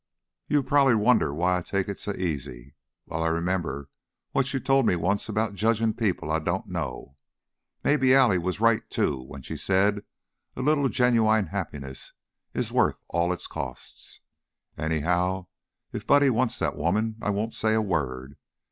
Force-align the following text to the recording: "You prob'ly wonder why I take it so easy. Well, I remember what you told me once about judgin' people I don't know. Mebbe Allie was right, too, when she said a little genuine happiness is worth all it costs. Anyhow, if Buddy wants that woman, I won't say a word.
"You 0.47 0.63
prob'ly 0.63 0.95
wonder 0.95 1.31
why 1.31 1.59
I 1.59 1.61
take 1.61 1.87
it 1.87 1.99
so 1.99 2.15
easy. 2.15 2.73
Well, 3.05 3.21
I 3.21 3.27
remember 3.27 3.87
what 4.31 4.51
you 4.51 4.59
told 4.59 4.87
me 4.87 4.95
once 4.95 5.29
about 5.29 5.53
judgin' 5.53 5.93
people 5.93 6.31
I 6.31 6.39
don't 6.39 6.65
know. 6.65 7.17
Mebbe 7.83 8.05
Allie 8.15 8.39
was 8.39 8.59
right, 8.59 8.81
too, 8.89 9.21
when 9.21 9.43
she 9.43 9.55
said 9.57 10.03
a 10.55 10.63
little 10.63 10.89
genuine 10.89 11.45
happiness 11.45 12.13
is 12.55 12.71
worth 12.71 12.95
all 13.09 13.31
it 13.31 13.43
costs. 13.47 14.21
Anyhow, 14.75 15.45
if 15.93 16.07
Buddy 16.07 16.31
wants 16.31 16.57
that 16.57 16.75
woman, 16.75 17.17
I 17.21 17.29
won't 17.29 17.53
say 17.53 17.75
a 17.75 17.79
word. 17.83 18.37